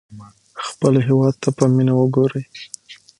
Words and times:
خپل 0.67 0.93
هېواد 1.07 1.35
ته 1.43 1.49
په 1.57 1.65
مینه 1.73 1.93
وګورئ. 1.95 2.43